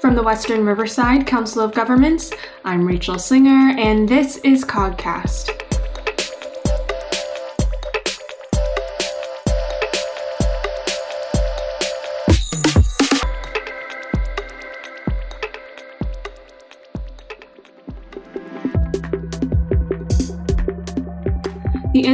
[0.00, 2.30] From the Western Riverside Council of Governments,
[2.64, 5.59] I'm Rachel Singer, and this is Cogcast.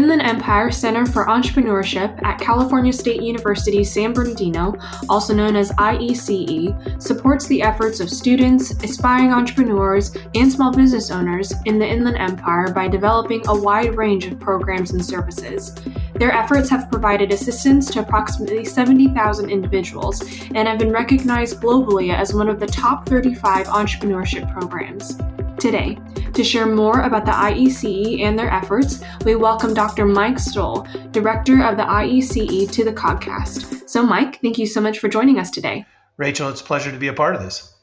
[0.06, 4.76] Inland Empire Center for Entrepreneurship at California State University San Bernardino,
[5.08, 11.52] also known as IECE, supports the efforts of students, aspiring entrepreneurs, and small business owners
[11.64, 15.74] in the Inland Empire by developing a wide range of programs and services.
[16.14, 20.22] Their efforts have provided assistance to approximately 70,000 individuals
[20.54, 25.18] and have been recognized globally as one of the top 35 entrepreneurship programs.
[25.58, 25.96] Today,
[26.34, 30.04] to share more about the IECE and their efforts, we welcome Dr.
[30.04, 33.88] Mike Stull, Director of the IECE, to the Cogcast.
[33.88, 35.86] So, Mike, thank you so much for joining us today.
[36.18, 37.74] Rachel, it's a pleasure to be a part of this.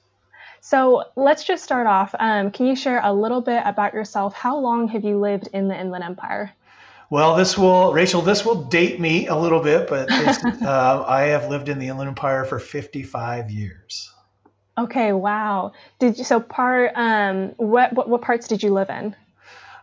[0.62, 2.13] So, let's just start off.
[2.20, 4.35] Um, can you share a little bit about yourself?
[4.35, 6.54] How long have you lived in the Inland Empire?
[7.10, 10.12] Well, this will, Rachel, this will date me a little bit, but
[10.62, 14.13] uh, I have lived in the Inland Empire for 55 years.
[14.77, 15.74] Okay, wow.
[15.99, 19.16] Did you so part um what what, what parts did you live in?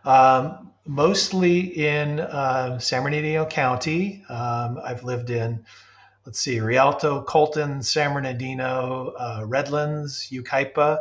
[0.03, 4.23] Um, mostly in uh, San Bernardino County.
[4.29, 5.63] Um, I've lived in
[6.25, 10.99] let's see, Rialto, Colton, San Bernardino, uh, Redlands, Yucaipa.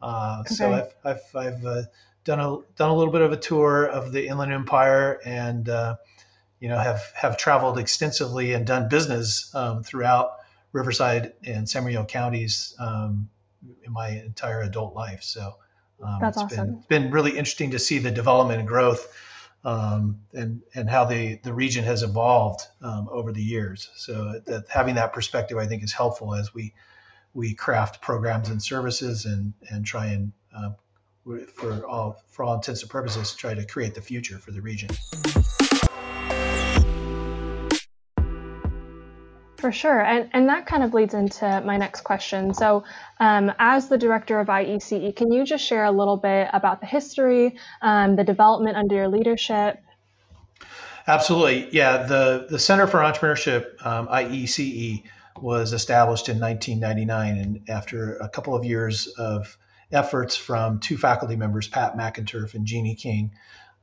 [0.00, 0.54] Uh, okay.
[0.54, 1.82] So I've I've, I've uh,
[2.24, 5.96] done a done a little bit of a tour of the Inland Empire and uh,
[6.60, 10.36] you know have have traveled extensively and done business um, throughout
[10.72, 13.28] Riverside and San Bernardino counties um,
[13.84, 15.22] in my entire adult life.
[15.22, 15.54] So
[16.02, 16.66] um, that's it's awesome.
[16.66, 19.06] Been, it's been really interesting to see the development and growth
[19.64, 23.90] um, and and how the the region has evolved um, over the years.
[23.96, 26.74] So that having that perspective, I think, is helpful as we
[27.34, 30.70] we craft programs and services and and try and uh,
[31.54, 34.90] for all for all intents and purposes try to create the future for the region.
[39.62, 40.00] For sure.
[40.00, 42.52] And, and that kind of leads into my next question.
[42.52, 42.82] So,
[43.20, 46.86] um, as the director of IECE, can you just share a little bit about the
[46.86, 49.78] history, um, the development under your leadership?
[51.06, 51.68] Absolutely.
[51.70, 52.02] Yeah.
[52.02, 55.04] The, the Center for Entrepreneurship, um, IECE,
[55.40, 57.36] was established in 1999.
[57.38, 59.56] And after a couple of years of
[59.92, 63.30] efforts from two faculty members, Pat McInturf and Jeannie King,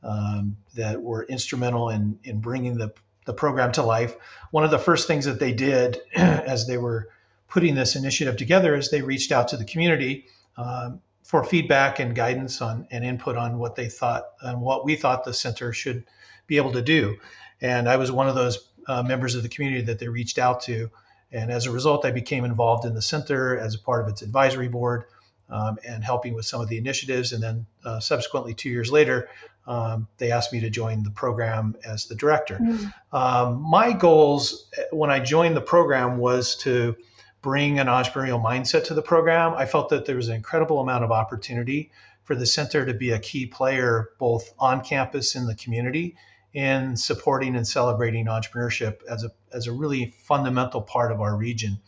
[0.04, 2.92] um, that were instrumental in, in bringing the
[3.30, 4.16] the program to life.
[4.50, 7.10] One of the first things that they did as they were
[7.48, 10.26] putting this initiative together is they reached out to the community
[10.58, 14.96] um, for feedback and guidance on and input on what they thought and what we
[14.96, 16.06] thought the center should
[16.48, 17.18] be able to do.
[17.62, 20.62] And I was one of those uh, members of the community that they reached out
[20.62, 20.90] to.
[21.32, 24.24] And as a result, I became involved in the center as a part of its
[24.24, 25.04] advisory board
[25.50, 27.34] um, and helping with some of the initiatives.
[27.34, 29.30] And then uh, subsequently, two years later,
[29.68, 32.58] um, they asked me to join the program as the director.
[32.58, 33.16] Mm-hmm.
[33.16, 36.96] Um, my goals eh, when I joined the program was to
[37.42, 39.54] bring an entrepreneurial mindset to the program.
[39.54, 41.92] I felt that there was an incredible amount of opportunity
[42.24, 46.16] for the center to be a key player both on campus in the community
[46.54, 51.80] in supporting and celebrating entrepreneurship as a, as a really fundamental part of our region,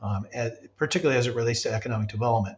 [0.00, 0.26] um,
[0.76, 2.56] particularly as it relates to economic development.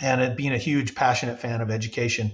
[0.00, 2.32] And being a huge passionate fan of education,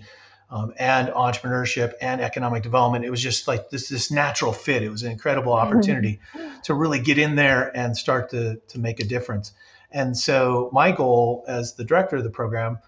[0.53, 3.07] um, and entrepreneurship and economic development.
[3.07, 4.83] It was just like this this natural fit.
[4.83, 5.67] It was an incredible mm-hmm.
[5.67, 6.61] opportunity mm-hmm.
[6.65, 9.53] to really get in there and start to to make a difference.
[9.91, 12.79] And so my goal as the director of the program,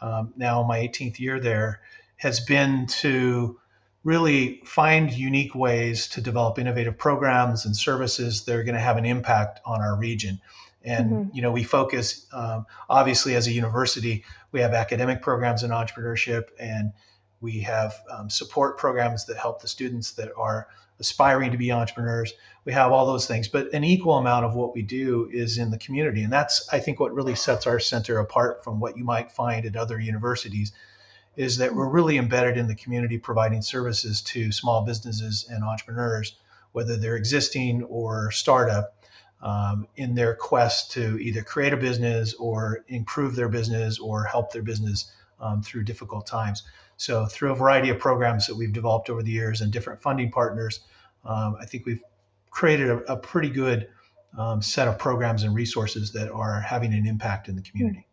[0.00, 1.80] um, now my 18th year there,
[2.16, 3.60] has been to
[4.02, 8.98] really find unique ways to develop innovative programs and services that are going to have
[8.98, 10.40] an impact on our region.
[10.84, 11.36] And mm-hmm.
[11.36, 16.48] you know, we focus um, obviously as a university, we have academic programs in entrepreneurship,
[16.58, 16.92] and
[17.40, 20.68] we have um, support programs that help the students that are
[21.00, 22.34] aspiring to be entrepreneurs.
[22.64, 25.70] We have all those things, but an equal amount of what we do is in
[25.70, 29.04] the community, and that's I think what really sets our center apart from what you
[29.04, 30.72] might find at other universities.
[31.36, 36.36] Is that we're really embedded in the community, providing services to small businesses and entrepreneurs,
[36.70, 38.94] whether they're existing or startup
[39.42, 44.52] um, in their quest to either create a business or improve their business or help
[44.52, 46.62] their business um, through difficult times.
[46.96, 50.30] So, through a variety of programs that we've developed over the years and different funding
[50.30, 50.80] partners,
[51.24, 52.02] um, I think we've
[52.50, 53.88] created a, a pretty good
[54.38, 58.06] um, set of programs and resources that are having an impact in the community.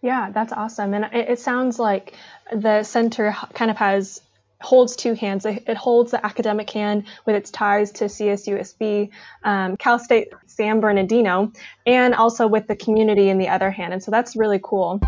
[0.00, 0.94] Yeah, that's awesome.
[0.94, 2.14] And it, it sounds like
[2.52, 4.20] the center kind of has
[4.60, 5.46] holds two hands.
[5.46, 9.10] It holds the academic hand with its ties to CSUSB,
[9.44, 11.52] um, Cal State San Bernardino,
[11.86, 13.92] and also with the community in the other hand.
[13.92, 15.00] And so that's really cool.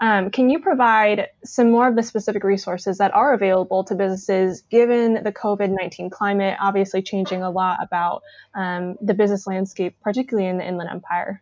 [0.00, 4.62] Um, can you provide some more of the specific resources that are available to businesses
[4.62, 8.22] given the COVID 19 climate, obviously changing a lot about
[8.54, 11.40] um, the business landscape, particularly in the Inland Empire?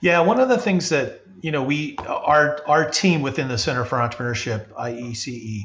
[0.00, 3.84] Yeah, one of the things that you know we our our team within the Center
[3.84, 5.62] for Entrepreneurship, IECE,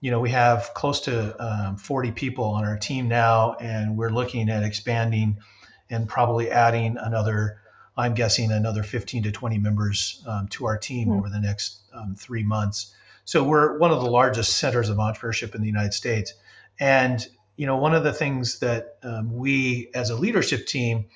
[0.00, 4.10] you know we have close to um, 40 people on our team now, and we're
[4.10, 5.38] looking at expanding
[5.90, 7.60] and probably adding another
[7.98, 11.18] I'm guessing another 15 to 20 members um, to our team mm-hmm.
[11.18, 12.94] over the next um, three months.
[13.24, 16.32] So we're one of the largest centers of entrepreneurship in the United States.
[16.78, 17.26] And
[17.56, 21.06] you know, one of the things that um, we as a leadership team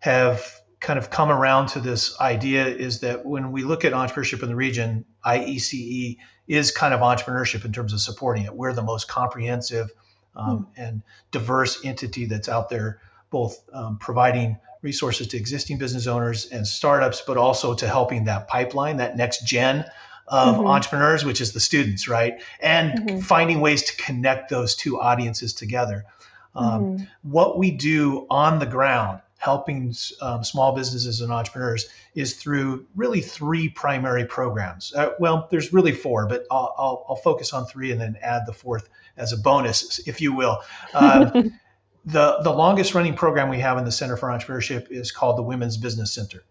[0.00, 4.42] have kind of come around to this idea is that when we look at entrepreneurship
[4.42, 6.16] in the region, IECE
[6.48, 8.54] is kind of entrepreneurship in terms of supporting it.
[8.54, 9.90] We're the most comprehensive
[10.34, 10.82] um, mm.
[10.82, 13.00] and diverse entity that's out there,
[13.30, 18.48] both um, providing resources to existing business owners and startups, but also to helping that
[18.48, 19.84] pipeline, that next gen
[20.28, 20.66] of mm-hmm.
[20.66, 22.42] entrepreneurs, which is the students, right?
[22.60, 23.18] And mm-hmm.
[23.20, 26.04] finding ways to connect those two audiences together.
[26.54, 27.04] Um, mm-hmm.
[27.22, 33.22] What we do on the ground, helping um, small businesses and entrepreneurs, is through really
[33.22, 34.92] three primary programs.
[34.94, 38.42] Uh, well, there's really four, but I'll, I'll, I'll, focus on three and then add
[38.46, 40.60] the fourth as a bonus, if you will.
[40.92, 41.58] Um,
[42.04, 45.42] the, the longest running program we have in the Center for Entrepreneurship is called the
[45.42, 46.44] Women's Business Center.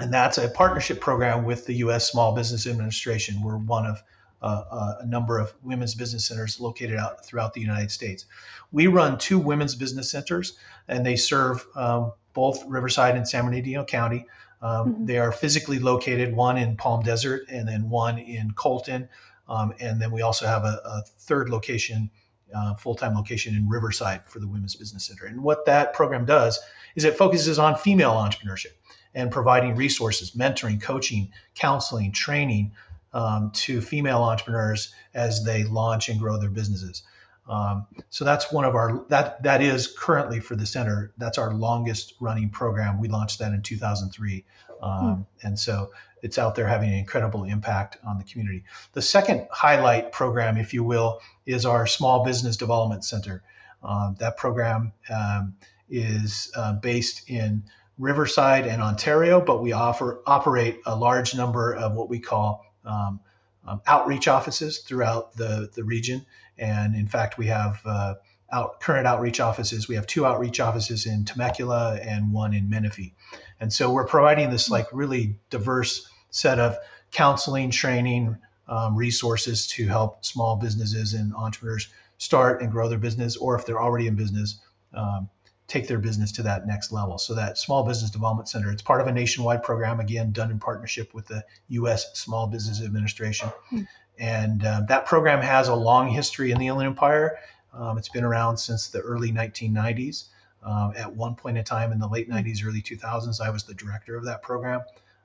[0.00, 2.10] And that's a partnership program with the U.S.
[2.10, 3.40] Small Business Administration.
[3.40, 4.02] We're one of
[4.44, 8.26] uh, uh, a number of women's business centers located out throughout the United States.
[8.72, 13.86] We run two women's business centers, and they serve um, both Riverside and San Bernardino
[13.86, 14.26] County.
[14.60, 15.06] Um, mm-hmm.
[15.06, 19.08] They are physically located, one in Palm Desert and then one in Colton.
[19.48, 22.10] Um, and then we also have a, a third location
[22.54, 25.24] uh, full-time location in Riverside for the Women's Business Center.
[25.24, 26.60] And what that program does
[26.96, 28.74] is it focuses on female entrepreneurship
[29.14, 32.72] and providing resources, mentoring, coaching, counseling, training
[33.14, 37.04] um, to female entrepreneurs as they launch and grow their businesses.
[37.48, 41.12] Um, so that's one of our that that is currently for the center.
[41.18, 43.00] That's our longest running program.
[43.00, 44.44] We launched that in 2003,
[44.82, 45.46] um, hmm.
[45.46, 45.90] and so
[46.22, 48.64] it's out there having an incredible impact on the community.
[48.94, 53.42] The second highlight program, if you will, is our Small Business Development Center.
[53.82, 55.54] Um, that program um,
[55.90, 57.64] is uh, based in
[57.98, 63.20] Riverside and Ontario, but we offer operate a large number of what we call um,
[63.66, 66.24] um outreach offices throughout the, the region.
[66.58, 68.14] And in fact, we have uh,
[68.52, 69.88] out, current outreach offices.
[69.88, 73.14] We have two outreach offices in Temecula and one in Menifee.
[73.60, 76.76] And so we're providing this like really diverse set of
[77.10, 78.36] counseling, training,
[78.68, 81.88] um, resources to help small businesses and entrepreneurs
[82.18, 84.60] start and grow their business, or if they're already in business,
[84.94, 85.28] um,
[85.66, 87.18] take their business to that next level.
[87.18, 90.58] So that Small Business Development Center, it's part of a nationwide program, again, done in
[90.58, 92.18] partnership with the U.S.
[92.18, 93.48] Small Business Administration.
[93.70, 93.82] Hmm.
[94.18, 97.38] And uh, that program has a long history in the Inland Empire.
[97.72, 100.26] Um, it's been around since the early 1990s.
[100.62, 103.74] Um, at one point in time in the late 90s, early 2000s, I was the
[103.74, 104.82] director of that program.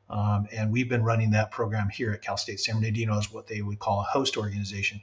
[0.09, 3.47] Um, and we've been running that program here at Cal State San Bernardino as what
[3.47, 5.01] they would call a host organization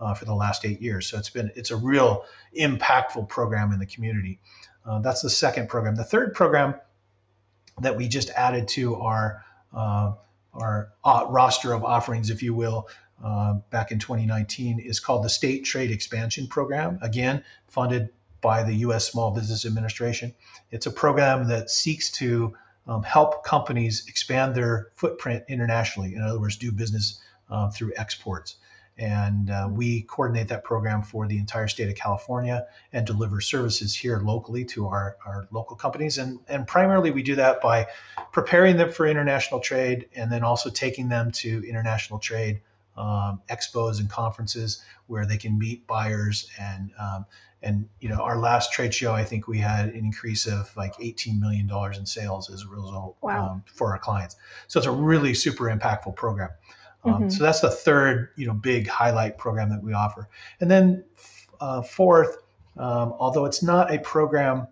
[0.00, 1.06] uh, for the last eight years.
[1.06, 2.24] So it's been it's a real
[2.58, 4.40] impactful program in the community.
[4.88, 5.94] Uh, that's the second program.
[5.94, 6.74] The third program
[7.80, 10.12] that we just added to our uh,
[10.54, 12.88] our uh, roster of offerings, if you will,
[13.22, 16.98] uh, back in 2019 is called the State Trade Expansion Program.
[17.02, 18.08] Again, funded
[18.40, 19.06] by the U.S.
[19.10, 20.34] Small Business Administration.
[20.70, 26.14] It's a program that seeks to um, help companies expand their footprint internationally.
[26.14, 28.56] In other words, do business uh, through exports.
[28.98, 33.94] And uh, we coordinate that program for the entire state of California and deliver services
[33.94, 36.18] here locally to our, our local companies.
[36.18, 37.86] And, and primarily, we do that by
[38.32, 42.60] preparing them for international trade and then also taking them to international trade
[42.98, 47.24] um, expos and conferences where they can meet buyers and um,
[47.62, 50.94] and you know our last trade show i think we had an increase of like
[51.00, 53.50] 18 million dollars in sales as a result wow.
[53.50, 54.36] um, for our clients
[54.66, 56.50] so it's a really super impactful program
[57.04, 57.28] um, mm-hmm.
[57.28, 60.28] so that's the third you know big highlight program that we offer.
[60.60, 61.04] And then
[61.60, 62.38] uh, fourth
[62.76, 64.68] um, although it's not a program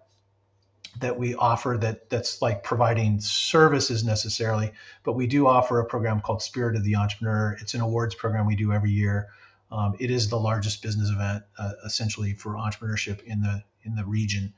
[1.01, 6.21] that we offer that that's like providing services necessarily but we do offer a program
[6.21, 7.57] called spirit of the entrepreneur.
[7.61, 9.29] It's an awards program we do every year.
[9.71, 14.05] Um, it is the largest business event, uh, essentially, for entrepreneurship in the in the
[14.05, 14.53] region,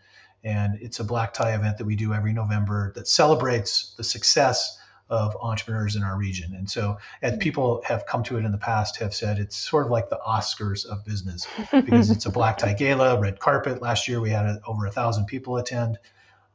[0.44, 4.78] and it's a black tie event that we do every November that celebrates the success
[5.08, 6.54] of entrepreneurs in our region.
[6.54, 9.86] And so, as people have come to it in the past, have said it's sort
[9.86, 13.80] of like the Oscars of business because it's a black tie gala, red carpet.
[13.80, 15.98] Last year we had a, over a thousand people attend.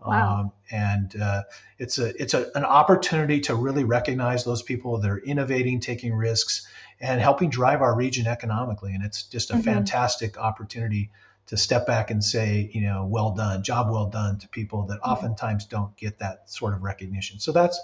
[0.05, 0.39] Wow.
[0.39, 1.43] Um, and uh,
[1.79, 6.13] it's a it's a, an opportunity to really recognize those people that are innovating, taking
[6.13, 6.67] risks,
[6.99, 8.93] and helping drive our region economically.
[8.93, 9.63] And it's just a Mhm.
[9.63, 11.09] fantastic opportunity
[11.45, 14.99] to step back and say, you know, well done, job well done to people that
[15.01, 17.39] oftentimes don't get that sort of recognition.
[17.39, 17.79] So that's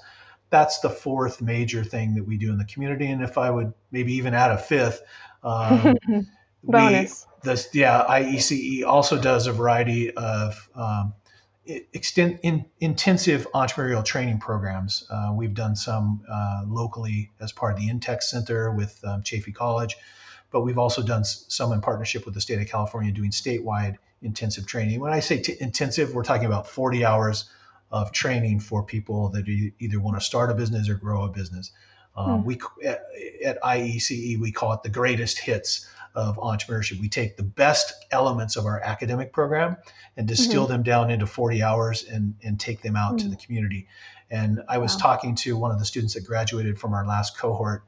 [0.50, 3.08] that's the fourth major thing that we do in the community.
[3.08, 5.02] And if I would maybe even add a fifth,
[5.44, 5.98] um,
[6.64, 7.26] Bonus.
[7.44, 11.14] we, this, yeah, IECE also does a variety of um,
[11.66, 15.06] extent, in, intensive entrepreneurial training programs.
[15.10, 19.54] Uh, we've done some uh, locally as part of the InTech Center with um, Chaffey
[19.54, 19.96] College,
[20.52, 24.66] but we've also done some in partnership with the state of California doing statewide intensive
[24.66, 25.00] training.
[25.00, 27.50] When I say t- intensive, we're talking about 40 hours
[27.92, 31.72] of training for people that either want to start a business or grow a business.
[32.16, 32.46] Um, Hmm.
[32.46, 33.04] We at,
[33.46, 37.00] at IECE we call it the greatest hits of entrepreneurship.
[37.00, 39.78] We take the best elements of our academic program
[40.18, 43.30] and distill them down into 40 hours and, and take them out to Mm.
[43.30, 43.88] the community.
[44.32, 45.00] And I was Wow.
[45.02, 47.84] talking to one of the students that graduated from our last cohort,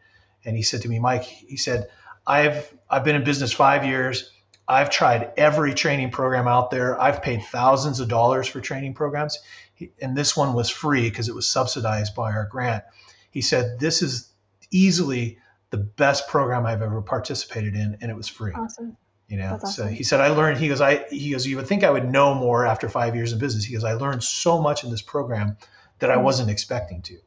[0.45, 1.87] and he said to me, Mike, he said,
[2.25, 4.31] I've I've been in business five years.
[4.67, 6.99] I've tried every training program out there.
[7.01, 9.37] I've paid thousands of dollars for training programs,
[10.01, 12.83] and this one was free because it was subsidized by our grant.
[13.29, 14.29] He said, "This is
[14.71, 15.37] easily
[15.69, 18.97] the best program I've ever participated in, and it was free." Awesome.
[19.27, 19.95] You know, That's so awesome.
[19.95, 22.33] he said, "I learned." He goes, "I." He goes, "You would think I would know
[22.33, 25.57] more after five years in business." He goes, "I learned so much in this program
[25.99, 26.23] that I Mhm.
[26.23, 27.17] wasn't expecting to."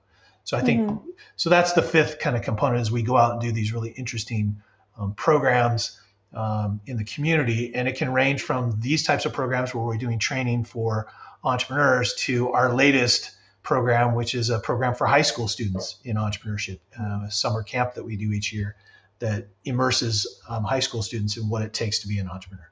[0.44, 1.02] So I think Mhm.
[1.36, 1.48] so.
[1.48, 4.60] That's the fifth kind of component is we go out and do these really interesting
[4.98, 5.98] um, programs
[6.34, 9.96] um, in the community, and it can range from these types of programs where we're
[9.96, 11.06] doing training for
[11.44, 13.30] entrepreneurs to our latest
[13.62, 17.94] program, which is a program for high school students in entrepreneurship, uh, a summer camp
[17.94, 18.76] that we do each year
[19.18, 22.68] that immerses um, high school students in what it takes to be an entrepreneur.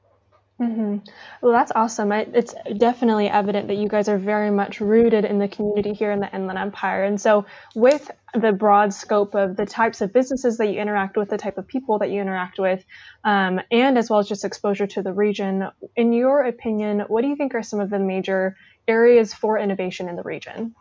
[0.58, 0.98] Hmm
[1.40, 2.12] Well, that's awesome.
[2.12, 6.12] I, it's definitely evident that you guys are very much rooted in the community here
[6.12, 7.04] in the Inland Empire.
[7.04, 11.30] And so, with the broad scope of the types of businesses that you interact with,
[11.30, 12.84] the type of people that you interact with,
[13.24, 17.28] um, and as well as just exposure to the region, in your opinion, what do
[17.28, 18.56] you think are some of the major
[18.86, 20.74] areas for innovation in the region?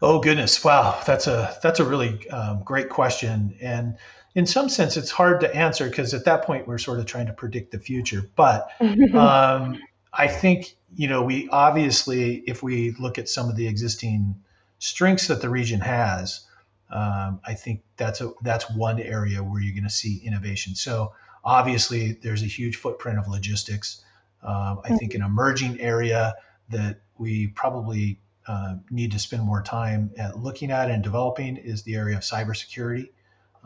[0.00, 3.96] Oh goodness, wow, that's a that's a really um, great question, and
[4.38, 7.26] in some sense, it's hard to answer because at that point we're sort of trying
[7.26, 8.22] to predict the future.
[8.36, 8.70] But
[9.12, 14.36] um, I think you know we obviously, if we look at some of the existing
[14.78, 16.46] strengths that the region has,
[16.88, 20.76] um, I think that's a that's one area where you're going to see innovation.
[20.76, 21.14] So
[21.44, 24.04] obviously, there's a huge footprint of logistics.
[24.44, 26.36] Um, I think an emerging area
[26.68, 31.82] that we probably uh, need to spend more time at looking at and developing is
[31.82, 33.08] the area of cybersecurity.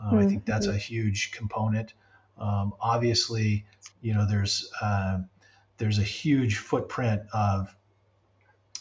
[0.03, 1.93] Um, I think that's a huge component.
[2.37, 3.65] Um, obviously,
[4.01, 5.29] you know, there's um,
[5.77, 7.73] there's a huge footprint of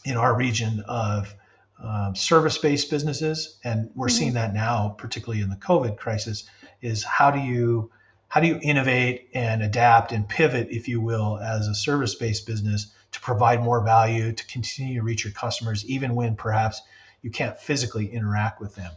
[0.04, 1.34] in our region of
[1.82, 4.18] um, service-based businesses, and we're Mhm.
[4.18, 6.44] seeing that now, particularly in the COVID crisis.
[6.80, 7.90] Is how do you
[8.28, 12.92] how do you innovate and adapt and pivot, if you will, as a service-based business
[13.12, 16.80] to provide more value, to continue to reach your customers, even when perhaps
[17.20, 18.90] you can't physically interact with them.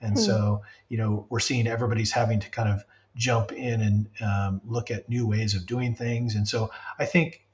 [0.00, 0.18] And Hmm.
[0.18, 2.84] so, you know, we're seeing everybody's having to kind of
[3.16, 6.34] jump in and um, look at new ways of doing things.
[6.34, 7.46] And so, I think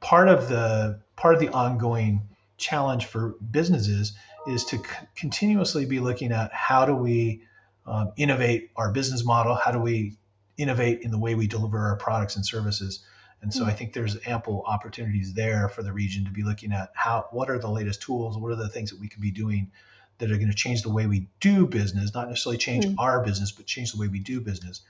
[0.00, 4.12] part of the part of the ongoing challenge for businesses
[4.46, 4.84] is to c-
[5.16, 7.42] continuously be looking at how do we
[7.86, 10.16] um, innovate our business model, how do we
[10.56, 13.04] innovate in the way we deliver our products and services.
[13.42, 13.68] And so Hmm.
[13.68, 17.50] I think there's ample opportunities there for the region to be looking at how what
[17.50, 19.70] are the latest tools, what are the things that we could be doing
[20.18, 22.94] that are going to change the way we do business, not necessarily change Hmm.
[22.98, 24.82] our business, but change the way we do business.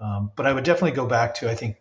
[0.00, 1.76] Um, but I would definitely go back to I think,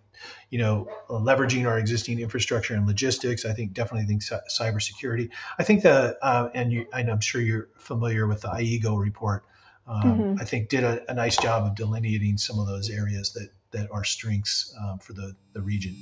[0.49, 3.45] you know, leveraging our existing infrastructure and logistics.
[3.45, 5.29] I think definitely think cy- cybersecurity.
[5.59, 9.43] I think the uh, and you, and I'm sure you're familiar with the IEGO report.
[9.87, 10.41] Um, Mhm.
[10.41, 13.91] I think did a, a nice job of delineating some of those areas that that
[13.91, 15.95] are strengths um, for the the region.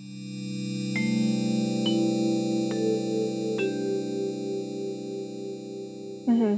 [6.35, 6.55] Hmm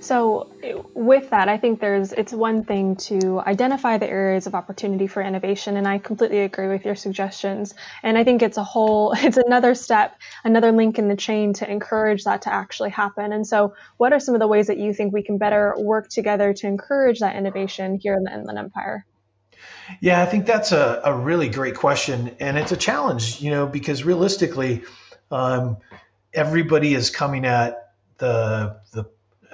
[0.00, 0.48] So,
[0.94, 5.22] with that, I think there's it's one thing to identify the areas of opportunity for
[5.22, 7.74] innovation, and I completely agree with your suggestions.
[8.02, 11.70] And I think it's a whole, it's another step, another link in the chain to
[11.70, 13.32] encourage that to actually happen.
[13.32, 16.08] And so, what are some of the ways that you think we can better work
[16.08, 19.04] together to encourage that innovation here in the Inland Empire?
[20.00, 23.66] Yeah, I think that's a, a really great question, and it's a challenge, you know,
[23.66, 24.84] because realistically,
[25.30, 25.78] um,
[26.32, 29.04] everybody is coming at the the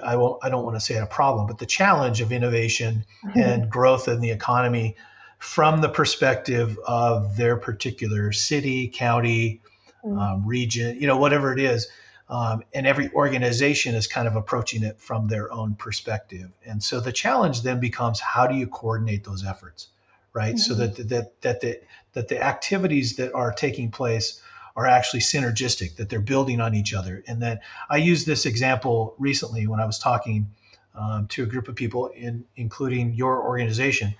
[0.04, 3.38] I won't I don't want to say a problem, but the challenge of innovation mm-hmm.
[3.38, 4.96] and growth in the economy
[5.38, 9.61] from the perspective of their particular city, county,
[10.04, 10.18] mm-hmm.
[10.18, 11.88] um, region, you know, whatever it is.
[12.28, 16.50] Um, and every organization is kind of approaching it from their own perspective.
[16.64, 19.88] And so the challenge then becomes how do you coordinate those efforts,
[20.32, 20.54] right?
[20.54, 20.58] Mm-hmm.
[20.58, 21.80] So that that that the
[22.14, 24.40] that the activities that are taking place
[24.76, 27.23] are actually synergistic, that they're building on each other.
[27.26, 30.50] And that I used this example recently when I was talking
[30.95, 34.14] um, to a group of people, in including your organization,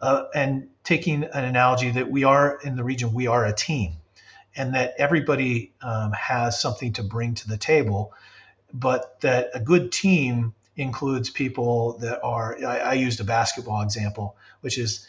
[0.00, 3.92] uh, and taking an analogy that we are in the region, we are a team,
[4.56, 8.12] and that everybody um, has something to bring to the table,
[8.72, 12.56] but that a good team includes people that are.
[12.64, 15.06] I, I used a basketball example, which is,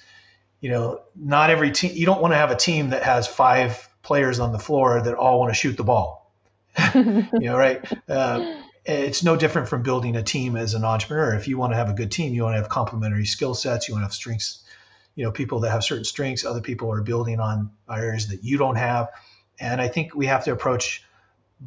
[0.60, 1.92] you know, not every team.
[1.96, 5.14] You don't want to have a team that has five players on the floor that
[5.14, 6.32] all want to shoot the ball.
[6.96, 7.84] you know, right?
[8.10, 8.56] Uh,
[8.86, 11.36] it's no different from building a team as an entrepreneur.
[11.36, 13.88] If you want to have a good team, you want to have complementary skill sets.
[13.88, 14.64] You want to have strengths.
[15.16, 18.58] You know, people that have certain strengths, other people are building on areas that you
[18.58, 19.10] don't have.
[19.60, 21.04] And I think we have to approach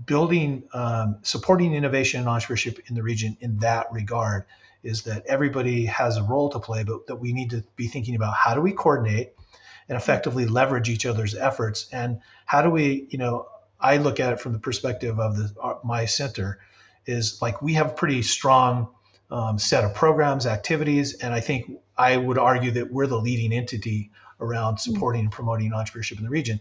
[0.06, 4.44] building, um, supporting innovation and entrepreneurship in the region in that regard.
[4.82, 8.16] Is that everybody has a role to play, but that we need to be thinking
[8.16, 9.32] about how do we coordinate
[9.88, 11.86] and effectively leverage each other's efforts.
[11.92, 13.48] And how do we, you know,
[13.80, 16.58] I look at it from the perspective of the uh, my center
[17.06, 18.88] is like we have a pretty strong
[19.30, 23.52] um, set of programs, activities, and I think I would argue that we're the leading
[23.52, 24.10] entity
[24.40, 24.92] around mm-hmm.
[24.92, 26.60] supporting and promoting entrepreneurship in the region.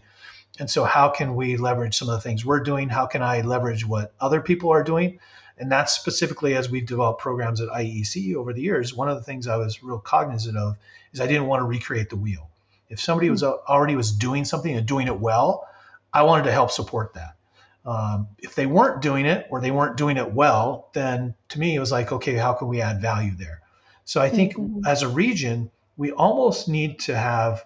[0.58, 2.88] And so, how can we leverage some of the things we're doing?
[2.88, 5.18] How can I leverage what other people are doing?
[5.58, 8.92] And that's specifically as we've developed programs at IEC over the years.
[8.92, 10.76] One of the things I was real cognizant of
[11.12, 12.50] is I didn't want to recreate the wheel.
[12.88, 13.52] If somebody was hmm.
[13.68, 15.66] already was doing something and doing it well,
[16.12, 17.36] I wanted to help support that.
[17.84, 21.74] Um, if they weren't doing it or they weren't doing it well, then to me
[21.74, 23.60] it was like, okay, how can we add value there?
[24.04, 24.86] So I think mm-hmm.
[24.86, 27.64] as a region, we almost need to have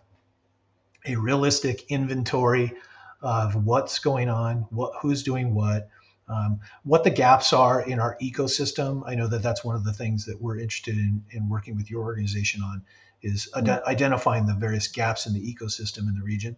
[1.07, 2.73] a realistic inventory
[3.21, 5.89] of what's going on, what who's doing what,
[6.29, 9.03] um, what the gaps are in our ecosystem.
[9.07, 11.91] I know that that's one of the things that we're interested in, in working with
[11.91, 12.83] your organization on
[13.23, 13.89] is ad- mm-hmm.
[13.89, 16.57] identifying the various gaps in the ecosystem in the region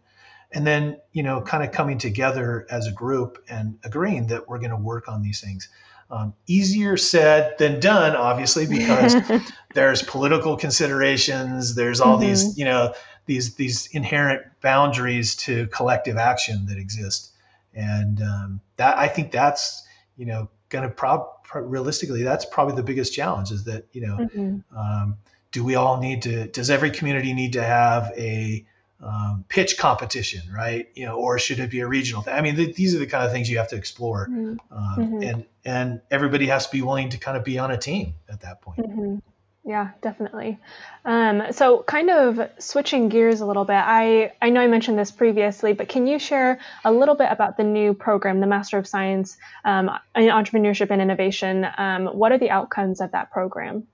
[0.53, 4.59] and then you know kind of coming together as a group and agreeing that we're
[4.59, 5.69] going to work on these things
[6.11, 9.17] um, easier said than done obviously because
[9.75, 12.29] there's political considerations there's all mm-hmm.
[12.29, 12.93] these you know
[13.27, 17.33] these these inherent boundaries to collective action that exist
[17.75, 22.83] and um, that i think that's you know going to prob realistically that's probably the
[22.83, 24.79] biggest challenge is that you know mm-hmm.
[24.79, 25.17] um,
[25.53, 28.65] do we all need to does every community need to have a
[29.03, 32.57] um, pitch competition right you know or should it be a regional thing i mean
[32.57, 34.57] th- these are the kind of things you have to explore mm-hmm.
[34.71, 35.23] Um, mm-hmm.
[35.23, 38.43] and and everybody has to be willing to kind of be on a team at
[38.43, 39.17] that point mm-hmm.
[39.65, 40.59] yeah definitely
[41.07, 45.11] um, so kind of switching gears a little bit i i know i mentioned this
[45.11, 48.87] previously but can you share a little bit about the new program the master of
[48.87, 53.87] science um, in entrepreneurship and innovation um, what are the outcomes of that program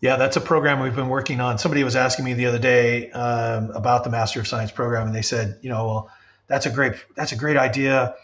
[0.00, 1.58] yeah, that's a program we've been working on.
[1.58, 5.14] Somebody was asking me the other day um, about the Master of Science program, and
[5.14, 6.10] they said, you know, well,
[6.46, 8.14] that's a great that's a great idea.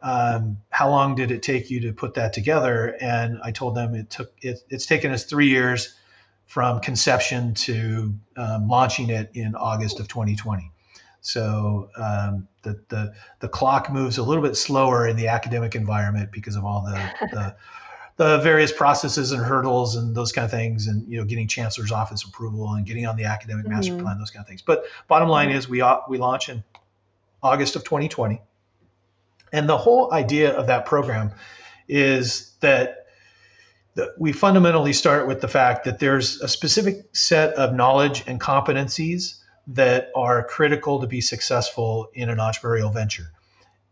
[0.00, 2.96] Um, how long did it take you to put that together?
[3.00, 5.94] And I told them it took it, it's taken us three years
[6.46, 10.70] from conception to um, launching it in August of 2020.
[11.20, 16.30] So um, the, the the clock moves a little bit slower in the academic environment
[16.30, 17.56] because of all the the
[18.18, 21.92] the various processes and hurdles and those kind of things, and you know, getting chancellor's
[21.92, 23.74] office approval and getting on the academic mm-hmm.
[23.74, 24.60] master plan, those kind of things.
[24.60, 26.64] But bottom line is, we we launch in
[27.42, 28.42] August of 2020,
[29.52, 31.30] and the whole idea of that program
[31.86, 33.06] is that
[34.18, 39.38] we fundamentally start with the fact that there's a specific set of knowledge and competencies
[39.68, 43.30] that are critical to be successful in an entrepreneurial venture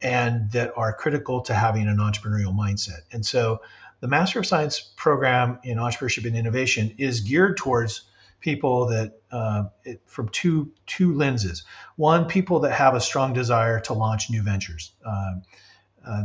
[0.03, 3.01] and that are critical to having an entrepreneurial mindset.
[3.13, 3.61] And so
[4.01, 8.03] the Master of Science program in entrepreneurship and innovation is geared towards
[8.41, 11.65] people that uh, it, from two two lenses.
[11.97, 15.35] One, people that have a strong desire to launch new ventures uh,
[16.07, 16.23] uh,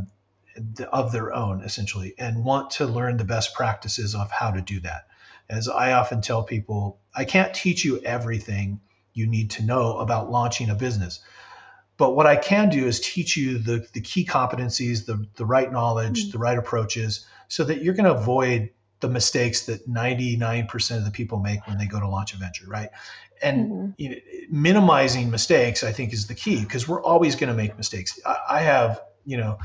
[0.92, 4.82] of their own, essentially, and want to learn the best practices of how to do
[4.82, 5.08] that.
[5.50, 8.82] As I often tell people, I can't teach you everything
[9.14, 11.20] you need to know about launching a business.
[11.98, 15.72] But what I can do is teach you the, the key competencies, the, the right
[15.72, 16.32] knowledge, mm-hmm.
[16.32, 18.70] the right approaches, so that you're going to avoid
[19.02, 22.66] the mistakes that 99% of the people make when they go to launch a venture,
[22.66, 22.88] right?
[23.44, 23.90] And mm-hmm.
[23.98, 24.16] you know,
[24.50, 28.18] minimizing mistakes, I think, is the key because we're always going to make mistakes.
[28.26, 29.58] I, I, have, you know,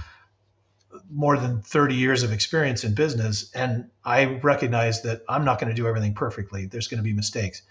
[1.13, 5.71] more than 30 years of experience in business, and I recognize that I'm not going
[5.71, 6.67] to do everything perfectly.
[6.67, 7.63] There's going to be mistakes.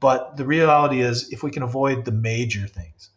[0.00, 3.10] But the reality is, if we can avoid the major things,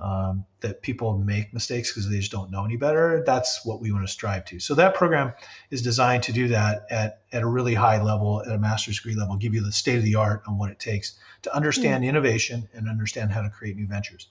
[0.00, 3.92] um, that people make mistakes because they just don't know any better, that's what we
[3.92, 4.58] want to strive to.
[4.58, 5.32] So that program
[5.70, 9.14] is designed to do that at, at a really high level, at a master's degree
[9.14, 12.10] level, give you the state of the art on what it takes to understand mm-hmm.
[12.10, 14.28] innovation and understand how to create new ventures.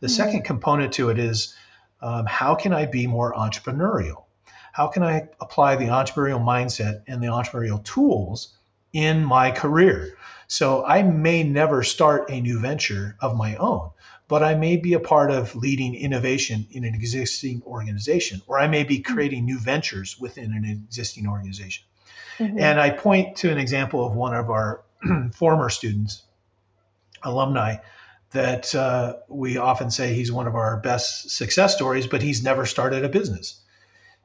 [0.00, 0.14] The mm-hmm.
[0.14, 1.54] second component to it is
[2.00, 4.24] um, how can I be more entrepreneurial?
[4.72, 8.54] How can I apply the entrepreneurial mindset and the entrepreneurial tools
[8.92, 10.16] in my career?
[10.48, 13.90] So I may never start a new venture of my own,
[14.28, 18.66] but I may be a part of leading innovation in an existing organization, or I
[18.66, 19.12] may be hmm.
[19.12, 21.84] creating new ventures within an existing organization.
[22.38, 22.58] Mm-hmm.
[22.58, 24.82] And I point to an example of one of our
[25.34, 26.22] former students,
[27.22, 27.76] alumni,
[28.32, 32.66] that uh, we often say he's one of our best success stories, but he's never
[32.66, 33.60] started a business.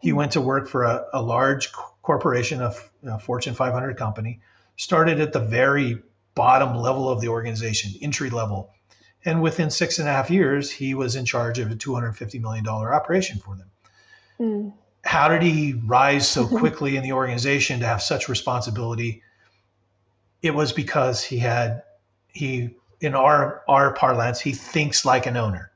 [0.01, 0.17] He hmm.
[0.17, 4.41] went to work for a, a large corporation, a, a Fortune 500 company,
[4.77, 6.01] started at the very
[6.33, 8.71] bottom level of the organization, entry level.
[9.23, 12.67] And within six and a half years, he was in charge of a $250 million
[12.67, 13.69] operation for them.
[14.39, 14.73] Mm.
[15.03, 19.21] How did he rise so quickly in the organization to have such responsibility?
[20.41, 21.83] It was because he had,
[22.27, 25.71] he, in our, our parlance, he thinks like an owner.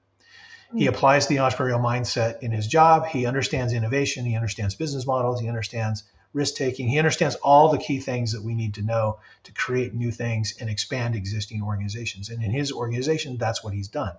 [0.73, 0.79] Mm.
[0.79, 3.05] He applies the entrepreneurial mindset in his job.
[3.05, 4.25] He understands innovation.
[4.25, 5.39] He understands business models.
[5.39, 6.03] He understands
[6.35, 6.87] risk taking.
[6.87, 10.55] He understands all the key things that we need to know to create new things
[10.59, 12.29] and expand existing organizations.
[12.29, 14.13] And in his organization, that's what he's done.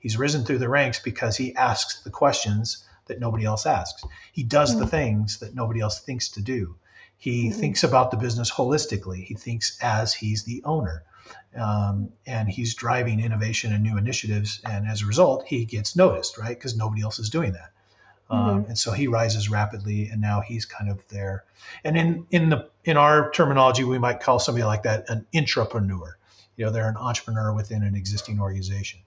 [0.00, 4.02] He's risen through the ranks because he asks the questions that nobody else asks.
[4.32, 4.80] He does mm-hmm.
[4.80, 6.74] the things that nobody else thinks to do.
[7.16, 7.60] He mm-hmm.
[7.60, 9.24] thinks about the business holistically.
[9.24, 11.04] He thinks as he's the owner.
[11.56, 14.60] Um, and he's driving innovation and new initiatives.
[14.64, 16.58] And as a result, he gets noticed, right?
[16.58, 17.70] Because nobody else is doing that.
[18.32, 18.68] Um, mm-hmm.
[18.68, 21.44] and so he rises rapidly, and now he's kind of there.
[21.84, 26.14] And in in the in our terminology, we might call somebody like that an intrapreneur.
[26.56, 29.00] You know, they're an entrepreneur within an existing organization.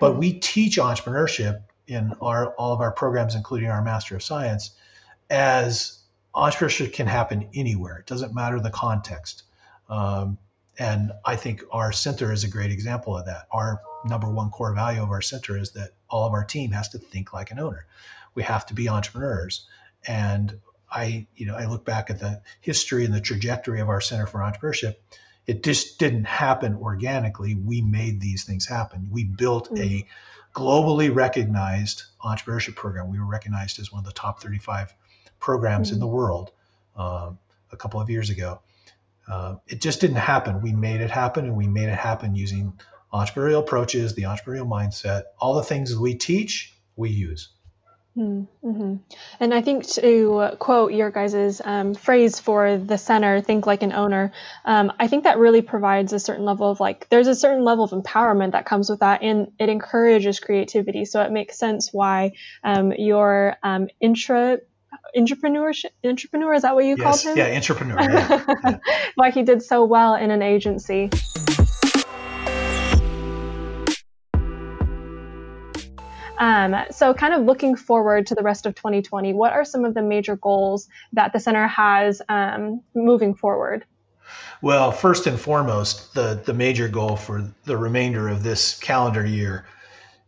[0.00, 0.20] But mm-hmm.
[0.20, 4.70] we teach entrepreneurship in our all of our programs, including our Master of Science,
[5.28, 5.98] as
[6.34, 7.98] entrepreneurship can happen anywhere.
[7.98, 9.42] It doesn't matter the context.
[9.90, 10.38] Um,
[10.78, 13.48] and I think our center is a great example of that.
[13.50, 16.88] Our number one core value of our center is that all of our team has
[16.90, 17.86] to think like an owner
[18.36, 19.66] we have to be entrepreneurs.
[20.06, 24.00] And I, you know, I look back at the history and the trajectory of our
[24.00, 24.94] Center for Entrepreneurship.
[25.46, 27.54] It just didn't happen organically.
[27.54, 29.08] We made these things happen.
[29.10, 29.82] We built mm-hmm.
[29.82, 30.06] a
[30.54, 33.10] globally recognized entrepreneurship program.
[33.10, 34.94] We were recognized as one of the top 35
[35.40, 35.94] programs mm-hmm.
[35.94, 36.52] in the world
[36.96, 37.30] uh,
[37.72, 38.60] a couple of years ago.
[39.28, 40.62] Uh, it just didn't happen.
[40.62, 42.74] We made it happen, and we made it happen using
[43.12, 47.48] entrepreneurial approaches, the entrepreneurial mindset, all the things we teach, we use.
[48.16, 48.96] Mm-hmm.
[49.40, 53.92] And I think to quote your guys' um, phrase for the center, think like an
[53.92, 54.32] owner,
[54.64, 57.84] um, I think that really provides a certain level of like, there's a certain level
[57.84, 61.04] of empowerment that comes with that, and it encourages creativity.
[61.04, 62.32] So it makes sense why
[62.64, 64.58] um, your um, intra
[65.16, 67.38] entrepreneurship entrepreneur is that what you yes, called him?
[67.38, 67.96] Yeah, entrepreneur.
[68.00, 68.78] Yeah, yeah.
[69.14, 71.10] why he did so well in an agency.
[76.38, 79.94] Um, so, kind of looking forward to the rest of 2020, what are some of
[79.94, 83.84] the major goals that the center has um, moving forward?
[84.62, 89.66] Well, first and foremost, the, the major goal for the remainder of this calendar year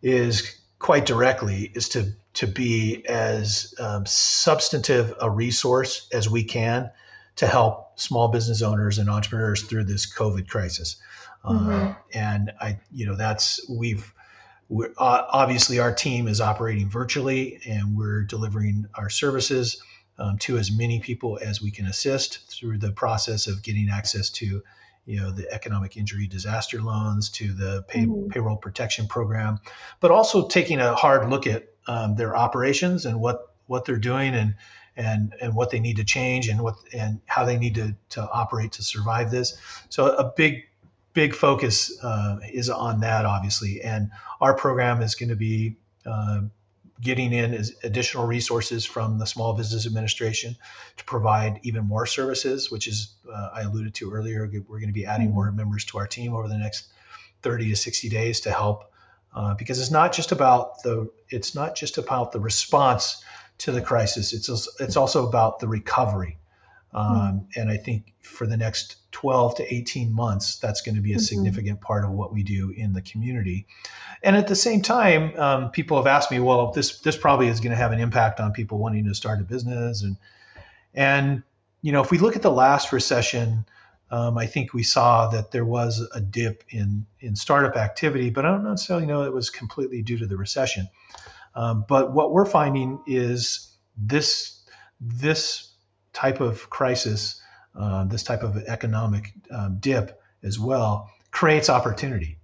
[0.03, 6.89] is quite directly is to to be as um, substantive a resource as we can
[7.35, 10.97] to help small business owners and entrepreneurs through this COVID crisis.
[11.45, 11.71] Mm-hmm.
[11.71, 14.13] Uh, and I, you know, that's we've
[14.69, 19.83] we're, uh, obviously, our team is operating virtually and we're delivering our services
[20.19, 24.31] um, to as many people as we can assist through the process of getting access
[24.31, 24.63] to
[25.07, 28.29] you know the economic injury disaster loans to the pay, mm-hmm.
[28.29, 29.59] payroll protection program
[30.01, 34.35] but also taking a hard look at um, their operations and what what they're doing
[34.35, 34.55] and
[34.97, 38.21] and and what they need to change and what and how they need to to
[38.31, 39.57] operate to survive this
[39.89, 40.68] so a big
[41.19, 43.83] big focus uh, is on that, obviously.
[43.83, 45.77] And our program is going to be
[46.07, 46.43] uh,
[47.01, 50.55] getting in additional resources from the Small Business Administration
[50.97, 54.49] to provide even more services, which is uh, I alluded to earlier.
[54.69, 56.87] We're going to be adding more members to our team over the next
[57.43, 58.93] 30 to 60 days to help,
[59.35, 63.25] uh, because it's not just about the it's not just about the response
[63.59, 64.33] to the crisis.
[64.33, 66.39] It's it's also about the recovery.
[66.95, 71.13] Um, and I think for the next 12 to 18 months, that's going to be
[71.13, 71.23] a mm-hmm.
[71.23, 73.67] significant part of what we do in the community.
[74.23, 77.61] And at the same time, um, people have asked me, well, this this probably is
[77.61, 80.03] going to have an impact on people wanting to start a business.
[80.03, 80.17] And
[80.95, 81.43] and
[81.83, 83.67] you know, if we look at the last recession,
[84.11, 88.47] um, I think we saw that there was a dip in in startup activity, but
[88.47, 90.89] I don't necessarily know it was completely due to the recession.
[91.55, 94.65] Um, but what we're finding is this
[95.01, 95.68] this
[96.19, 97.41] type of crisis,
[97.79, 102.39] uh, this type of economic um, dip as well, creates opportunity,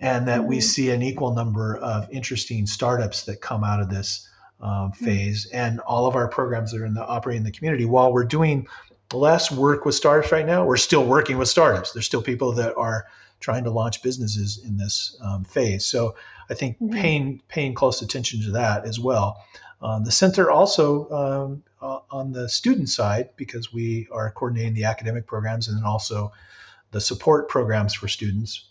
[0.00, 0.62] and that we mm-hmm.
[0.62, 4.26] see an equal number of interesting startups that come out of this
[4.62, 5.04] um, mm-hmm.
[5.04, 5.46] phase.
[5.52, 7.84] And all of our programs that are in the operating in the community.
[7.84, 8.66] While we're doing
[9.12, 11.92] less work with startups right now, we're still working with startups.
[11.92, 13.06] There's still people that are
[13.40, 15.84] trying to launch businesses in this um, phase.
[15.84, 16.16] So
[16.48, 16.94] I think mm-hmm.
[16.94, 19.44] paying paying close attention to that as well.
[19.80, 24.84] Um, the center also um, uh, on the student side because we are coordinating the
[24.84, 26.32] academic programs and then also
[26.90, 28.64] the support programs for students.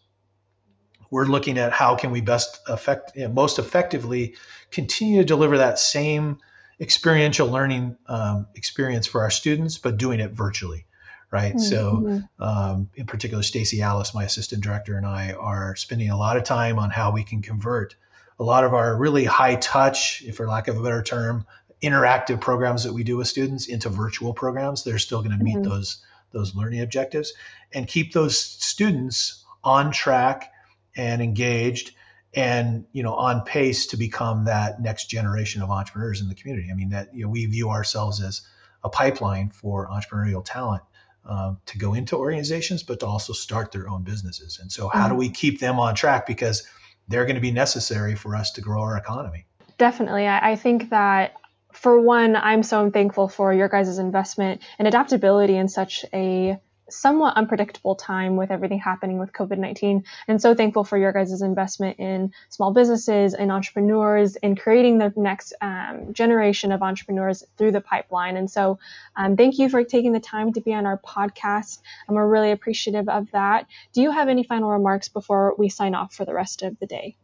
[1.09, 4.35] We're looking at how can we best affect you know, most effectively
[4.71, 6.39] continue to deliver that same
[6.79, 10.85] experiential learning um, experience for our students, but doing it virtually
[11.31, 11.55] right?
[11.55, 11.59] Mm-hmm.
[11.59, 16.37] So, um, in particular, Stacy Alice, my assistant director, and I are spending a lot
[16.37, 17.95] of time on how we can convert
[18.39, 21.45] a lot of our really high touch, if for lack of a better term,
[21.81, 24.83] interactive programs that we do with students into virtual programs.
[24.83, 25.69] They're still going to meet mm-hmm.
[25.69, 27.33] those those learning objectives
[27.73, 30.51] and keep those students on track
[30.95, 31.91] and engaged
[32.33, 36.69] and you know on pace to become that next generation of entrepreneurs in the community.
[36.71, 38.41] I mean that you know we view ourselves as
[38.83, 40.83] a pipeline for entrepreneurial talent
[41.25, 44.59] um, to go into organizations, but to also start their own businesses.
[44.61, 45.09] And so, how mm-hmm.
[45.09, 46.25] do we keep them on track?
[46.25, 46.67] Because
[47.07, 49.45] they're going to be necessary for us to grow our economy.
[49.77, 50.27] Definitely.
[50.27, 51.33] I, I think that
[51.77, 56.59] for one, I'm so thankful for your guys' investment and adaptability in such a
[56.89, 60.03] somewhat unpredictable time with everything happening with COVID 19.
[60.27, 65.13] And so thankful for your guys' investment in small businesses and entrepreneurs in creating the
[65.15, 68.37] next um, generation of entrepreneurs through the pipeline.
[68.37, 68.79] And so
[69.15, 71.79] um, thank you for taking the time to be on our podcast.
[72.07, 73.67] And we're really appreciative of that.
[73.93, 76.87] Do you have any final remarks before we sign off for the rest of the
[76.87, 77.15] day?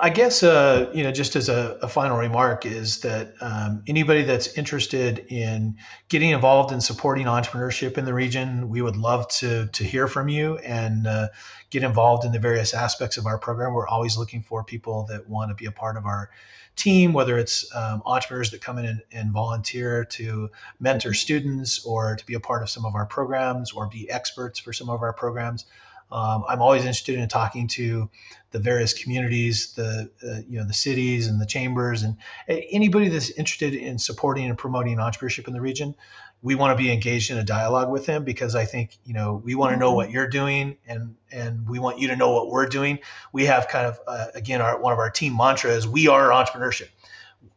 [0.00, 4.22] I guess, uh, you know, just as a, a, final remark, is that um, anybody
[4.22, 5.76] that's interested in
[6.08, 10.28] getting involved in supporting entrepreneurship in the region, we would love to to hear from
[10.28, 11.28] you and uh,
[11.70, 13.74] get involved in the various aspects of our program.
[13.74, 16.30] We're always looking for people that want to be a part of our
[16.76, 22.14] team, whether it's um, entrepreneurs that come in and, and volunteer to mentor students or
[22.14, 25.02] to be a part of some of our programs or be experts for some of
[25.02, 25.64] our programs.
[26.10, 28.08] Um, I'm always interested in talking to
[28.50, 32.16] the various communities, the uh, you know the cities and the chambers, and
[32.48, 35.94] anybody that's interested in supporting and promoting entrepreneurship in the region.
[36.40, 39.42] We want to be engaged in a dialogue with them because I think you know
[39.44, 39.96] we want to know mm-hmm.
[39.96, 43.00] what you're doing, and and we want you to know what we're doing.
[43.32, 46.88] We have kind of uh, again our one of our team mantras: we are entrepreneurship.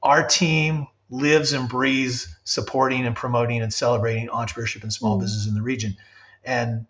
[0.04, 5.22] Our team lives and breathes supporting and promoting and celebrating entrepreneurship and small mm.
[5.22, 5.96] business in the region,
[6.44, 6.86] and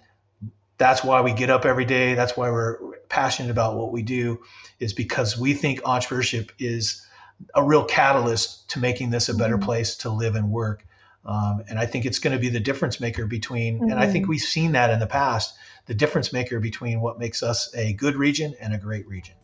[0.82, 2.16] that's why we get up every day.
[2.16, 4.42] That's why we're passionate about what we do,
[4.80, 7.06] is because we think entrepreneurship is
[7.54, 9.66] a real catalyst to making this a better mm-hmm.
[9.66, 10.84] place to live and work.
[11.24, 13.92] Um, and I think it's going to be the difference maker between, mm-hmm.
[13.92, 14.32] and I think mm-hmm.
[14.32, 18.16] we've seen that in the past, the difference maker between what makes us a good
[18.16, 19.36] region and a great region.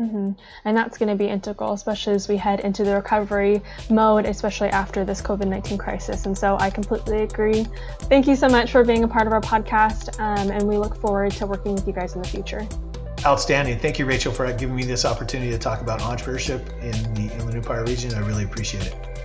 [0.00, 0.32] Mm-hmm.
[0.66, 4.68] And that's going to be integral, especially as we head into the recovery mode, especially
[4.68, 6.26] after this COVID 19 crisis.
[6.26, 7.66] And so I completely agree.
[8.00, 10.96] Thank you so much for being a part of our podcast, um, and we look
[10.96, 12.66] forward to working with you guys in the future.
[13.24, 13.78] Outstanding.
[13.78, 17.56] Thank you, Rachel, for giving me this opportunity to talk about entrepreneurship in the Inland
[17.56, 18.14] Empire region.
[18.14, 19.16] I really appreciate it.